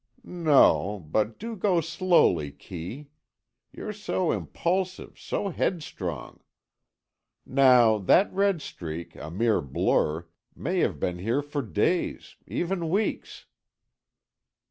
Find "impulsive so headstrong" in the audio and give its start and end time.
4.31-6.39